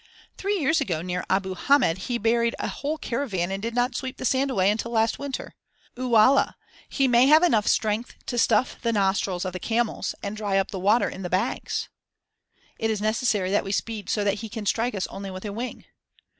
[0.39, 4.17] ]"Three years ago near Abu Hamed he buried a whole caravan and did not sweep
[4.17, 5.53] the sand away until last winter.
[5.95, 6.55] Ualla!
[6.89, 10.71] He may have enough strength to stuff the nostrils of the camels and dry up
[10.71, 11.87] the water in the bags."
[12.79, 15.85] "It is necessary that we speed so that he strike us only with a wing."